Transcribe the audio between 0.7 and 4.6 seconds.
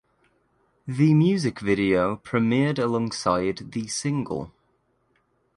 The music video premiered alongside the single.